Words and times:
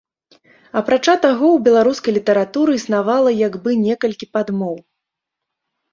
Апрача 0.79 1.13
таго, 1.25 1.45
у 1.57 1.59
беларускай 1.67 2.15
літаратуры 2.17 2.71
існавала 2.79 3.37
як 3.47 3.61
бы 3.67 3.77
некалькі 3.87 4.25
падмоў. 4.37 4.77